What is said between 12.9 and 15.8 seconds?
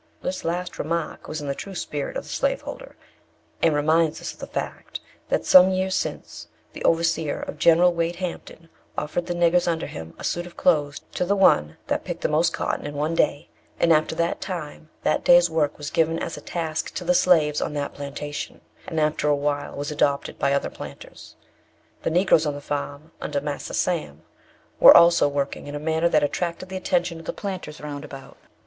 one day; and after that time that day's work